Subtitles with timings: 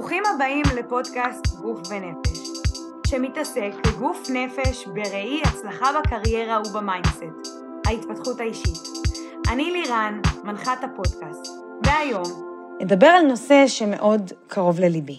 [0.00, 2.38] ברוכים הבאים לפודקאסט גוף ונפש,
[3.06, 7.48] שמתעסק בגוף נפש בראי הצלחה בקריירה וב mindset,
[7.86, 8.82] ההתפתחות האישית.
[9.52, 11.52] אני לירן, מנחת הפודקאסט,
[11.86, 12.22] והיום
[12.82, 15.18] אדבר על נושא שמאוד קרוב לליבי,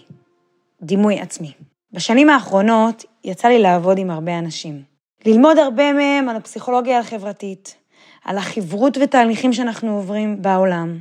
[0.82, 1.52] דימוי עצמי.
[1.92, 4.82] בשנים האחרונות יצא לי לעבוד עם הרבה אנשים.
[5.26, 7.76] ללמוד הרבה מהם על הפסיכולוגיה החברתית,
[8.24, 10.98] על החברות ותהליכים שאנחנו עוברים בעולם,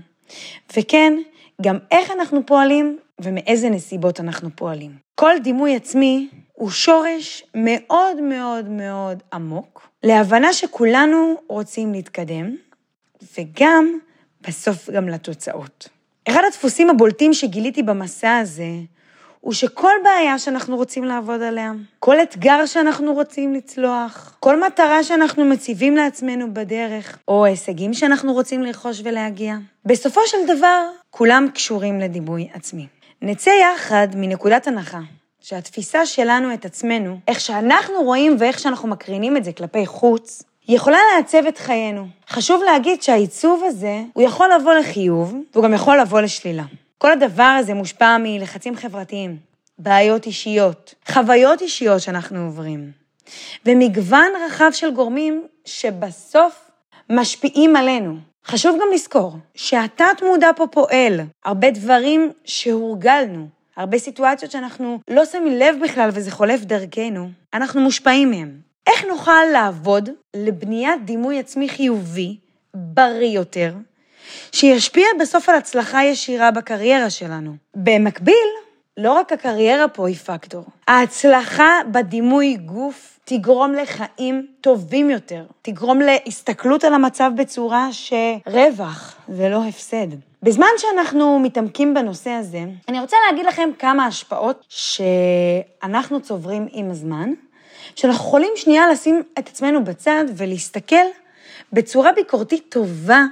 [0.77, 1.13] וכן,
[1.61, 4.91] גם איך אנחנו פועלים ומאיזה נסיבות אנחנו פועלים.
[5.15, 12.55] כל דימוי עצמי הוא שורש מאוד מאוד מאוד עמוק להבנה שכולנו רוצים להתקדם,
[13.37, 13.97] וגם
[14.41, 15.89] בסוף גם לתוצאות.
[16.29, 18.69] אחד הדפוסים הבולטים שגיליתי במסע הזה,
[19.39, 25.45] הוא שכל בעיה שאנחנו רוצים לעבוד עליה, כל אתגר שאנחנו רוצים לצלוח, כל מטרה שאנחנו
[25.45, 32.49] מציבים לעצמנו בדרך, או הישגים שאנחנו רוצים לרכוש ולהגיע, בסופו של דבר, כולם קשורים לדימוי
[32.53, 32.87] עצמי.
[33.23, 34.99] נצא יחד מנקודת הנחה
[35.41, 40.75] שהתפיסה שלנו את עצמנו, איך שאנחנו רואים ואיך שאנחנו מקרינים את זה כלפי חוץ, היא
[40.75, 42.07] יכולה לעצב את חיינו.
[42.29, 46.63] חשוב להגיד שהעיצוב הזה, הוא יכול לבוא לחיוב, והוא גם יכול לבוא לשלילה.
[46.97, 49.37] כל הדבר הזה מושפע מלחצים חברתיים,
[49.79, 52.91] בעיות אישיות, חוויות אישיות שאנחנו עוברים,
[53.65, 56.71] ומגוון רחב של גורמים שבסוף
[57.09, 58.30] משפיעים עלינו.
[58.45, 65.59] חשוב גם לזכור שהתת מודע פה פועל, הרבה דברים שהורגלנו, הרבה סיטואציות שאנחנו לא שמים
[65.59, 68.57] לב בכלל וזה חולף דרכנו, אנחנו מושפעים מהם.
[68.87, 72.37] איך נוכל לעבוד לבניית דימוי עצמי חיובי,
[72.73, 73.73] בריא יותר,
[74.51, 77.55] שישפיע בסוף על הצלחה ישירה בקריירה שלנו?
[77.75, 78.47] במקביל,
[78.97, 80.63] לא רק הקריירה פה היא פקטור.
[80.87, 90.07] ההצלחה בדימוי גוף תגרום לחיים טובים יותר, תגרום להסתכלות על המצב בצורה שרווח ולא הפסד.
[90.43, 97.33] בזמן שאנחנו מתעמקים בנושא הזה, אני רוצה להגיד לכם כמה השפעות שאנחנו צוברים עם הזמן,
[97.95, 101.05] שאנחנו יכולים שנייה לשים את עצמנו בצד ולהסתכל
[101.73, 103.25] בצורה ביקורתית טובה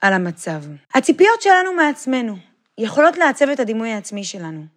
[0.00, 0.62] על המצב.
[0.94, 2.36] הציפיות שלנו מעצמנו
[2.78, 4.73] יכולות לעצב את הדימוי העצמי שלנו.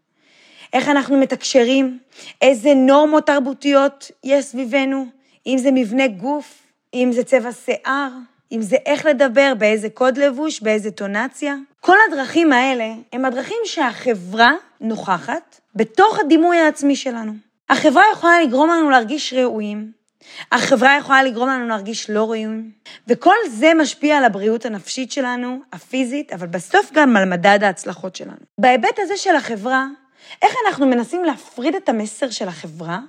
[0.73, 1.99] איך אנחנו מתקשרים,
[2.41, 5.05] איזה נורמות תרבותיות יש סביבנו,
[5.47, 6.63] אם זה מבנה גוף,
[6.93, 8.09] אם זה צבע שיער,
[8.51, 11.55] אם זה איך לדבר, באיזה קוד לבוש, באיזה טונציה.
[11.79, 14.51] כל הדרכים האלה הם הדרכים שהחברה
[14.81, 17.33] נוכחת בתוך הדימוי העצמי שלנו.
[17.69, 19.91] החברה יכולה לגרום לנו להרגיש ראויים,
[20.51, 22.71] החברה יכולה לגרום לנו להרגיש לא ראויים,
[23.07, 28.37] וכל זה משפיע על הבריאות הנפשית שלנו, הפיזית, אבל בסוף גם על מדד ההצלחות שלנו.
[28.57, 29.85] בהיבט הזה של החברה,
[30.41, 32.99] איך אנחנו מנסים להפריד את המסר של החברה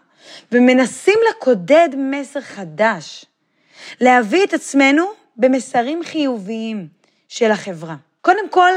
[0.52, 3.24] ומנסים לקודד מסר חדש,
[4.00, 5.06] להביא את עצמנו
[5.36, 6.88] במסרים חיוביים
[7.28, 7.96] של החברה.
[8.20, 8.70] קודם כל,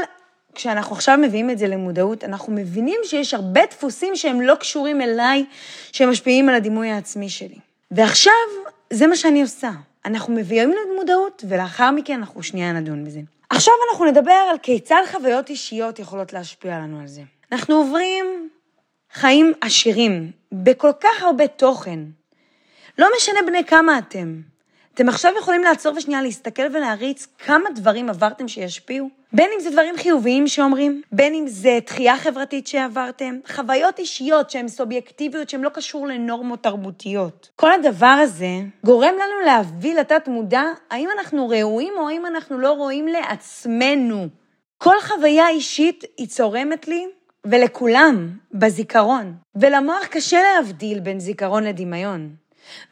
[0.54, 5.44] כשאנחנו עכשיו מביאים את זה למודעות, אנחנו מבינים שיש הרבה דפוסים שהם לא קשורים אליי,
[5.92, 7.58] שהם משפיעים על הדימוי העצמי שלי.
[7.90, 8.32] ועכשיו,
[8.90, 9.70] זה מה שאני עושה.
[10.04, 13.20] אנחנו מביאים למודעות, ולאחר מכן אנחנו שנייה נדון בזה.
[13.50, 17.22] עכשיו אנחנו נדבר על כיצד חוויות אישיות יכולות להשפיע לנו על זה.
[17.52, 18.48] אנחנו עוברים
[19.12, 21.98] חיים עשירים, בכל כך הרבה תוכן.
[22.98, 24.40] לא משנה בני כמה אתם.
[24.94, 29.08] אתם עכשיו יכולים לעצור ושנייה להסתכל ולהריץ כמה דברים עברתם שישפיעו.
[29.32, 34.68] בין אם זה דברים חיוביים שאומרים, בין אם זה דחייה חברתית שעברתם, חוויות אישיות שהן
[34.68, 37.50] סובייקטיביות, שהן לא קשור לנורמות תרבותיות.
[37.56, 42.72] כל הדבר הזה גורם לנו להביא לתת מודע האם אנחנו ראויים או האם אנחנו לא
[42.72, 44.28] רואים לעצמנו.
[44.78, 47.06] כל חוויה אישית היא צורמת לי
[47.46, 49.34] ולכולם בזיכרון.
[49.54, 52.34] ולמוח קשה להבדיל בין זיכרון לדמיון.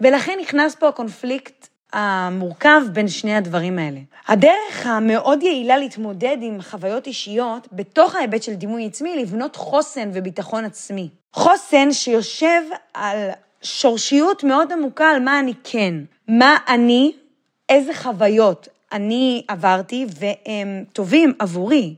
[0.01, 4.01] ולכן נכנס פה הקונפליקט המורכב בין שני הדברים האלה.
[4.29, 10.65] הדרך המאוד יעילה להתמודד עם חוויות אישיות בתוך ההיבט של דימוי עצמי, לבנות חוסן וביטחון
[10.65, 11.09] עצמי.
[11.33, 12.63] חוסן שיושב
[12.95, 13.29] על
[13.63, 15.95] שורשיות מאוד עמוקה על מה אני כן,
[16.29, 17.13] מה אני,
[17.69, 21.95] איזה חוויות אני עברתי והם טובים עבורי.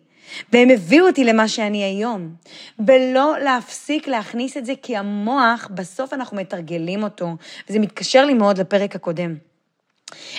[0.53, 2.35] והם הביאו אותי למה שאני היום.
[2.87, 7.37] ולא להפסיק להכניס את זה, כי המוח, בסוף אנחנו מתרגלים אותו,
[7.69, 9.35] וזה מתקשר לי מאוד לפרק הקודם.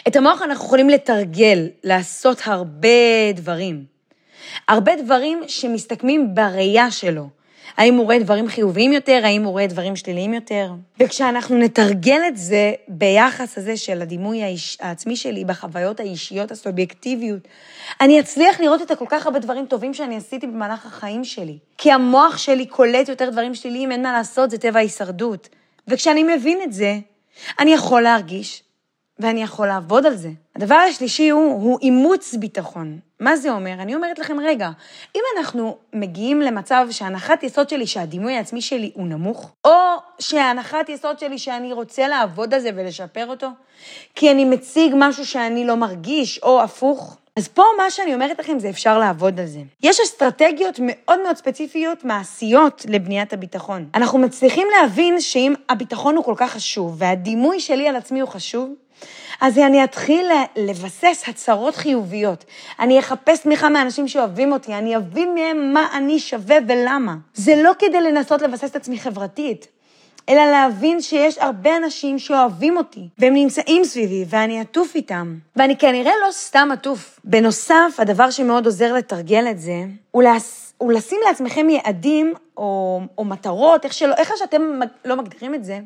[0.08, 3.86] את המוח אנחנו יכולים לתרגל, לעשות הרבה דברים.
[4.68, 7.30] הרבה דברים שמסתכמים בראייה שלו.
[7.78, 10.72] האם הוא רואה דברים חיוביים יותר, האם הוא רואה דברים שליליים יותר.
[11.00, 17.48] וכשאנחנו נתרגל את זה ביחס הזה של הדימוי האיש, העצמי שלי, בחוויות האישיות, הסובייקטיביות,
[18.02, 21.58] אני אצליח לראות את הכל כך הרבה דברים טובים שאני עשיתי במהלך החיים שלי.
[21.78, 25.50] כי המוח שלי קולט יותר דברים שליליים, אין מה לעשות, זה טבע ההישרדות.
[25.88, 27.00] וכשאני מבין את זה,
[27.60, 28.64] אני יכול להרגיש
[29.20, 30.30] ואני יכול לעבוד על זה.
[30.56, 33.00] הדבר השלישי הוא, הוא אימוץ ביטחון.
[33.24, 33.74] מה זה אומר?
[33.74, 34.70] אני אומרת לכם, רגע,
[35.16, 39.72] אם אנחנו מגיעים למצב שהנחת יסוד שלי שהדימוי העצמי שלי הוא נמוך, או
[40.20, 43.48] שהנחת יסוד שלי שאני רוצה לעבוד על זה ולשפר אותו,
[44.16, 48.60] כי אני מציג משהו שאני לא מרגיש, או הפוך, אז פה מה שאני אומרת לכם
[48.60, 49.60] זה אפשר לעבוד על זה.
[49.84, 53.90] יש אסטרטגיות מאוד מאוד ספציפיות, מעשיות, לבניית הביטחון.
[53.96, 58.74] אנחנו מצליחים להבין שאם הביטחון הוא כל כך חשוב, והדימוי שלי על עצמי הוא חשוב,
[59.42, 62.46] אז אני אתחיל לבסס הצהרות חיוביות.
[62.80, 67.16] אני אחפש תמיכה מאנשים שאוהבים אותי, אני אבין מהם מה אני שווה ולמה.
[67.34, 69.68] זה לא כדי לנסות לבסס את עצמי חברתית.
[70.30, 75.36] אלא להבין שיש הרבה אנשים שאוהבים אותי, והם נמצאים סביבי, ואני עטוף איתם.
[75.56, 77.20] ואני כנראה לא סתם עטוף.
[77.24, 80.74] בנוסף, הדבר שמאוד עוזר לתרגל את זה, הוא, להס...
[80.78, 85.80] הוא לשים לעצמכם יעדים או, או מטרות, איך, שלא, איך שאתם לא מגדירים את זה,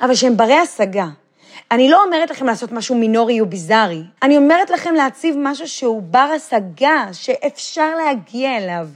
[0.00, 1.06] אבל שהם ברי השגה.
[1.70, 6.28] אני לא אומרת לכם לעשות משהו מינורי וביזארי, אני אומרת לכם להציב משהו שהוא בר
[6.36, 8.88] השגה, שאפשר להגיע אליו,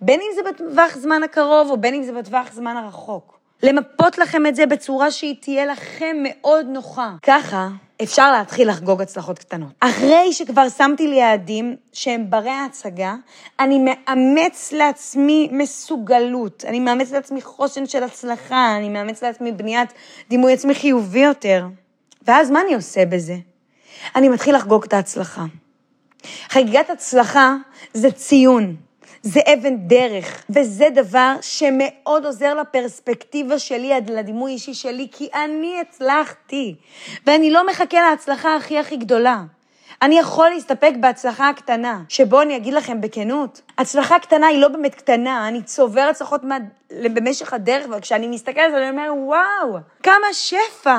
[0.00, 3.37] בין אם זה בטווח זמן הקרוב או בין אם זה בטווח זמן הרחוק.
[3.62, 7.10] למפות לכם את זה בצורה שהיא תהיה לכם מאוד נוחה.
[7.22, 7.68] ככה
[8.02, 9.68] אפשר להתחיל לחגוג הצלחות קטנות.
[9.80, 13.14] אחרי שכבר שמתי לי יעדים שהם ברי ההצגה,
[13.60, 19.92] אני מאמץ לעצמי מסוגלות, אני מאמץ לעצמי חוסן של הצלחה, אני מאמץ לעצמי בניית
[20.28, 21.66] דימוי עצמי חיובי יותר.
[22.22, 23.36] ואז מה אני עושה בזה?
[24.16, 25.44] אני מתחיל לחגוג את ההצלחה.
[26.48, 27.54] חגיגת הצלחה
[27.94, 28.76] זה ציון.
[29.22, 36.74] זה אבן דרך, וזה דבר שמאוד עוזר לפרספקטיבה שלי, לדימוי אישי שלי, כי אני הצלחתי,
[37.26, 39.42] ואני לא מחכה להצלחה הכי הכי גדולה.
[40.02, 44.94] אני יכול להסתפק בהצלחה הקטנה, שבו אני אגיד לכם בכנות, הצלחה קטנה היא לא באמת
[44.94, 46.58] קטנה, אני צובר הצלחות מה...
[47.02, 50.98] במשך הדרך, וכשאני מסתכלת אני אומר, וואו, כמה שפע.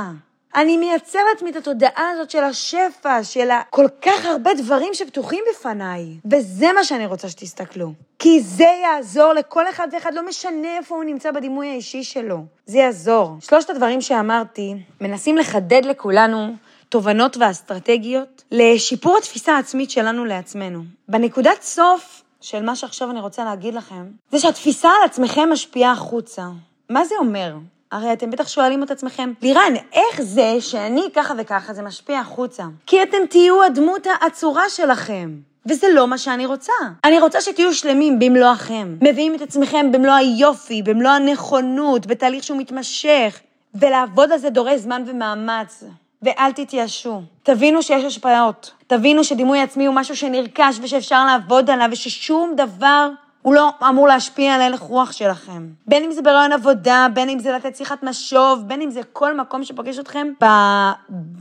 [0.56, 6.06] אני מייצר לעצמי את התודעה הזאת של השפע, של כל כך הרבה דברים שפתוחים בפניי.
[6.32, 7.94] וזה מה שאני רוצה שתסתכלו.
[8.20, 12.46] כי זה יעזור לכל אחד ואחד, לא משנה איפה הוא נמצא בדימוי האישי שלו.
[12.66, 13.38] זה יעזור.
[13.42, 16.56] שלושת הדברים שאמרתי, מנסים לחדד לכולנו
[16.90, 20.82] תובנות ואסטרטגיות לשיפור התפיסה העצמית שלנו לעצמנו.
[21.08, 26.44] בנקודת סוף של מה שעכשיו אני רוצה להגיד לכם, זה שהתפיסה על עצמכם משפיעה החוצה.
[26.90, 27.56] מה זה אומר?
[27.92, 32.64] הרי אתם בטח שואלים את עצמכם, לירן, איך זה שאני ככה וככה זה משפיע החוצה?
[32.86, 35.36] כי אתם תהיו הדמות העצורה שלכם.
[35.66, 36.74] וזה לא מה שאני רוצה.
[37.04, 38.96] אני רוצה שתהיו שלמים במלואכם.
[39.02, 43.40] מביאים את עצמכם במלוא היופי, במלוא הנכונות, בתהליך שהוא מתמשך.
[43.76, 45.84] ולעבוד על זה דורש זמן ומאמץ.
[46.22, 47.22] ואל תתייאשו.
[47.44, 48.72] תבינו שיש השפעות.
[48.88, 53.10] תבינו שדימוי עצמי הוא משהו שנרכש ושאפשר לעבוד עליו, וששום דבר
[53.42, 55.68] הוא לא אמור להשפיע על הלך רוח שלכם.
[55.88, 59.38] בין אם זה ברעיון עבודה, בין אם זה לתת שיחת משוב, בין אם זה כל
[59.38, 60.46] מקום שפוגש אתכם ב...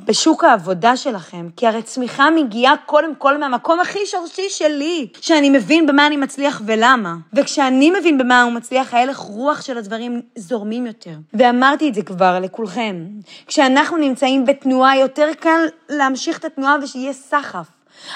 [0.04, 1.48] בשוק העבודה שלכם.
[1.56, 6.62] כי הרי צמיחה מגיעה קודם כל מהמקום הכי שורשי שלי, שאני מבין במה אני מצליח
[6.66, 7.14] ולמה.
[7.32, 11.14] וכשאני מבין במה הוא מצליח, ההלך רוח של הדברים זורמים יותר.
[11.34, 13.06] ואמרתי את זה כבר לכולכם.
[13.46, 17.66] כשאנחנו נמצאים בתנועה, יותר קל להמשיך את התנועה ושיהיה סחף.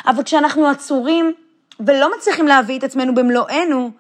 [0.07, 1.33] אבל כשאנחנו עצורים,
[1.81, 3.91] ולא מצליחים להביא את עצמנו במלואנו,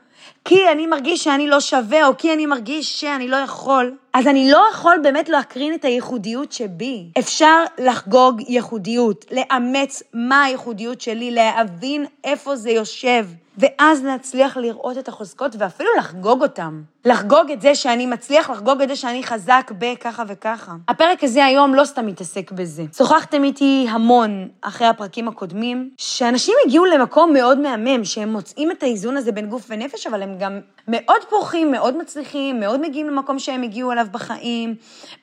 [0.44, 4.50] כי אני מרגיש שאני לא שווה, או כי אני מרגיש שאני לא יכול, אז אני
[4.50, 7.06] לא יכול באמת להקרין את הייחודיות שבי.
[7.18, 13.26] אפשר לחגוג ייחודיות, לאמץ מה הייחודיות שלי, להבין איפה זה יושב.
[13.58, 16.82] ואז נצליח לראות את החוזקות ואפילו לחגוג אותם.
[17.04, 20.72] לחגוג את זה שאני מצליח, לחגוג את זה שאני חזק בככה וככה.
[20.88, 22.84] הפרק הזה היום לא סתם מתעסק בזה.
[22.96, 29.16] שוחחתם איתי המון אחרי הפרקים הקודמים, שאנשים הגיעו למקום מאוד מהמם, שהם מוצאים את האיזון
[29.16, 33.62] הזה בין גוף ונפש, אבל הם גם מאוד פורחים, מאוד מצליחים, מאוד מגיעים למקום שהם
[33.62, 34.74] הגיעו אליו בחיים,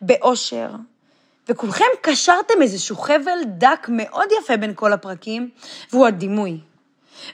[0.02, 0.70] באושר.
[1.50, 5.50] וכולכם קשרתם איזשהו חבל דק מאוד יפה בין כל הפרקים,
[5.92, 6.58] והוא הדימוי.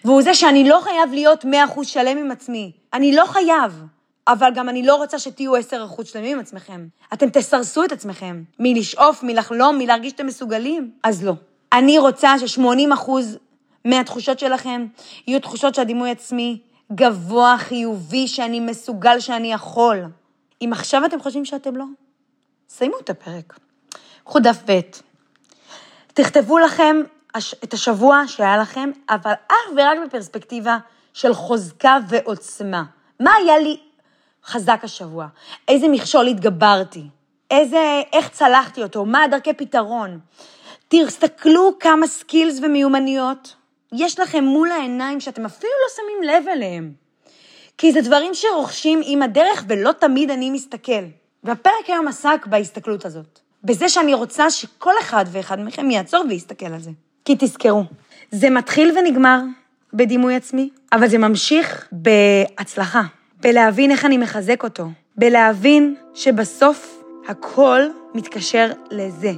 [0.06, 1.48] והוא זה שאני לא חייב להיות 100%
[1.84, 2.72] שלם עם עצמי.
[2.94, 3.84] אני לא חייב.
[4.28, 5.60] אבל גם אני לא רוצה שתהיו 10%
[6.04, 6.88] שלמים עם עצמכם.
[7.14, 8.44] אתם תסרסו את עצמכם.
[8.60, 10.92] מלשאוף, מלחלום, מלהרגיש שאתם מסוגלים.
[11.04, 11.34] אז לא.
[11.74, 13.12] אני רוצה ש-80%
[13.86, 14.86] מהתחושות שלכם
[15.28, 16.60] יהיו תחושות שהדימוי עצמי
[16.92, 20.04] גבוה, חיובי, שאני מסוגל, שאני יכול.
[20.62, 21.86] אם עכשיו אתם חושבים שאתם לא,
[22.70, 23.60] סיימו את הפרק.
[24.24, 24.80] קחו דף ב',
[26.14, 26.96] תכתבו לכם
[27.64, 30.78] את השבוע שהיה לכם, אבל אך ורק בפרספקטיבה
[31.14, 32.84] של חוזקה ועוצמה.
[33.20, 33.80] מה היה לי
[34.46, 35.28] חזק השבוע?
[35.68, 37.04] איזה מכשול התגברתי?
[37.52, 39.06] איזה, איך צלחתי אותו?
[39.06, 40.20] מה הדרכי פתרון?
[40.88, 43.56] תסתכלו כמה סקילס ומיומנויות
[43.94, 46.92] יש לכם מול העיניים שאתם אפילו לא שמים לב אליהם.
[47.78, 51.04] כי זה דברים שרוכשים עם הדרך ולא תמיד אני מסתכל.
[51.44, 53.40] והפרק היום עסק בהסתכלות הזאת.
[53.64, 56.92] בזה שאני רוצה שכל אחד ואחד מכם יעצור ויסתכל על זה.
[57.26, 57.84] כי תזכרו,
[58.32, 59.40] זה מתחיל ונגמר
[59.94, 63.02] בדימוי עצמי, אבל זה ממשיך בהצלחה,
[63.42, 64.88] בלהבין איך אני מחזק אותו,
[65.18, 67.82] בלהבין שבסוף הכל
[68.14, 69.32] מתקשר לזה.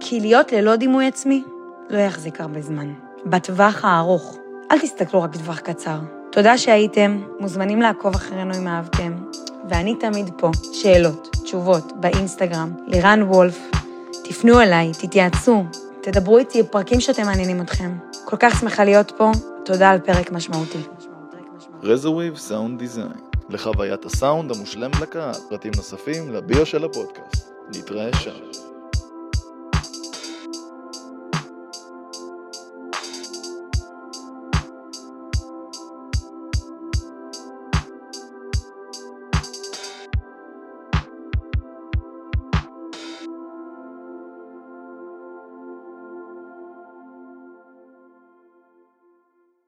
[0.00, 1.42] כי להיות ללא דימוי עצמי
[1.90, 3.11] לא יחזיק הרבה זמן.
[3.26, 4.38] בטווח הארוך,
[4.70, 5.98] אל תסתכלו רק בטווח קצר.
[6.32, 9.12] תודה שהייתם, מוזמנים לעקוב אחרינו אם אהבתם,
[9.68, 10.50] ואני תמיד פה.
[10.72, 13.58] שאלות, תשובות, באינסטגרם, לירן וולף.
[14.24, 15.64] תפנו אליי, תתייעצו,
[16.00, 17.96] תדברו איתי פרקים שאתם מעניינים אתכם.
[18.24, 19.30] כל כך שמחה להיות פה,
[19.64, 20.82] תודה על פרק משמעותי.
[21.82, 23.12] רזוויב סאונד דיזיין,
[23.48, 27.52] לחוויית הסאונד המושלם לקהל, פרטים נוספים לביו של הפודקאסט.
[27.74, 28.71] נתראה שם.